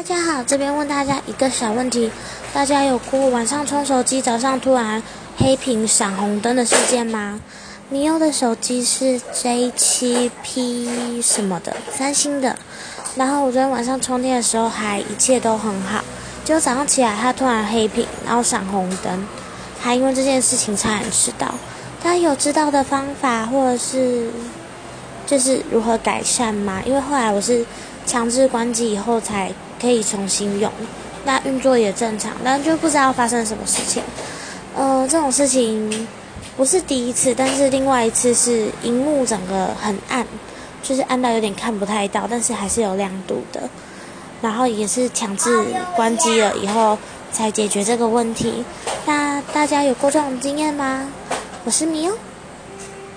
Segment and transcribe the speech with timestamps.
[0.00, 2.10] 大家好，这边问大家一个小问题：
[2.54, 5.02] 大家有过晚上充手机，早上突然
[5.36, 7.38] 黑屏闪红灯的事件吗？
[7.90, 12.56] 你用的手机是 J7P 什么的，三星的。
[13.14, 16.02] 然后我昨天晚上充电的时候还一切都很好，
[16.46, 19.26] 结果早上起来它突然黑屏，然后闪红灯，
[19.78, 21.46] 还因为这件事情差点迟到。
[22.02, 24.30] 大家有知道的方法，或者是
[25.28, 26.80] 就是如何改善吗？
[26.86, 27.66] 因为后来我是
[28.06, 30.70] 强制关机以后才可以重新用，
[31.24, 34.02] 那运作也正常，但就不知道发生什么事情。
[34.76, 36.06] 呃，这种事情
[36.56, 40.26] 不是第一次，但是另外一次是荧幕整个很暗，
[40.82, 43.62] 就是暗到有点看不太到，但是还是有亮度的。
[44.42, 45.64] 然后也是强制
[45.94, 46.96] 关机了以后
[47.30, 48.64] 才解决这个问题。
[49.04, 51.06] 那大家有过这种经验吗？
[51.64, 52.14] 我是米欧。